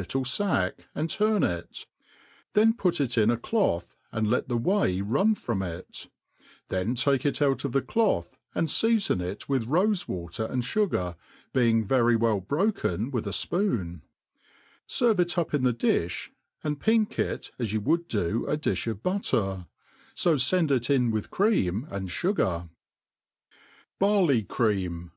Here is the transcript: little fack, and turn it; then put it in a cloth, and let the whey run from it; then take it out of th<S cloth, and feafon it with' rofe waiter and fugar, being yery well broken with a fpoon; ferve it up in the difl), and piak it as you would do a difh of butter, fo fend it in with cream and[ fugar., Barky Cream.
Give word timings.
little 0.00 0.24
fack, 0.24 0.86
and 0.94 1.10
turn 1.10 1.42
it; 1.42 1.84
then 2.54 2.72
put 2.72 3.02
it 3.02 3.18
in 3.18 3.30
a 3.30 3.36
cloth, 3.36 3.94
and 4.10 4.28
let 4.30 4.48
the 4.48 4.56
whey 4.56 5.02
run 5.02 5.34
from 5.34 5.60
it; 5.60 6.08
then 6.68 6.94
take 6.94 7.26
it 7.26 7.42
out 7.42 7.66
of 7.66 7.72
th<S 7.72 7.84
cloth, 7.86 8.38
and 8.54 8.68
feafon 8.68 9.20
it 9.20 9.46
with' 9.46 9.66
rofe 9.68 10.08
waiter 10.08 10.46
and 10.46 10.62
fugar, 10.62 11.16
being 11.52 11.86
yery 11.86 12.18
well 12.18 12.40
broken 12.40 13.10
with 13.10 13.26
a 13.26 13.30
fpoon; 13.30 14.00
ferve 14.88 15.20
it 15.20 15.36
up 15.36 15.52
in 15.52 15.64
the 15.64 15.74
difl), 15.74 16.30
and 16.64 16.80
piak 16.80 17.18
it 17.18 17.50
as 17.58 17.74
you 17.74 17.80
would 17.82 18.08
do 18.08 18.46
a 18.46 18.56
difh 18.56 18.86
of 18.86 19.02
butter, 19.02 19.66
fo 20.16 20.38
fend 20.38 20.70
it 20.72 20.88
in 20.88 21.10
with 21.10 21.30
cream 21.30 21.86
and[ 21.90 22.08
fugar., 22.08 22.70
Barky 23.98 24.44
Cream. 24.44 25.12